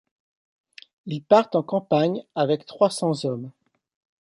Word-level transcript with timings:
Ils 1.05 1.21
partent 1.21 1.53
en 1.55 1.61
campagne 1.61 2.23
avec 2.33 2.65
trois-cents 2.65 3.13
hommes. 3.23 3.51